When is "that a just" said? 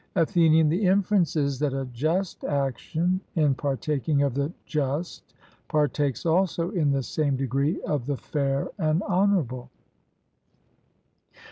1.59-2.43